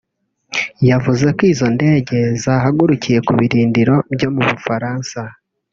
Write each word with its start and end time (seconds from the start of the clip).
yavuze 0.89 1.25
ko 1.37 1.41
izo 1.51 1.67
ndege 1.77 2.17
zahagurukiye 2.43 3.19
ku 3.25 3.31
birindiro 3.39 3.95
byo 4.13 4.29
mu 4.35 4.41
Bufaransa 4.49 5.19